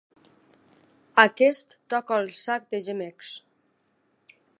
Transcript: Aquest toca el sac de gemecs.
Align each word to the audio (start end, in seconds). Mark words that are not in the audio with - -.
Aquest 1.23 1.75
toca 1.95 2.17
el 2.23 2.31
sac 2.39 2.65
de 2.75 2.81
gemecs. 2.89 3.35